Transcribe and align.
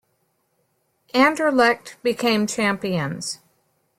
Anderlecht 1.13 1.95
became 2.01 2.47
champions. 2.47 3.37